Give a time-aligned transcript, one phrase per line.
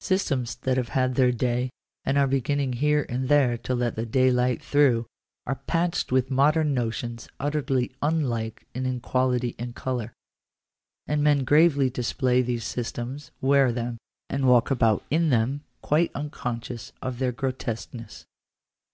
[0.00, 1.68] Systems that have had their day,
[2.02, 5.04] and are beginning here and there to let the daylight through,
[5.44, 10.14] are patched with modern notions utterly unlike in quality and colour;
[11.06, 13.98] and men gravely display these systems, wear them,
[14.30, 18.24] and walk about in them, quite unconscious of their grotesqueness.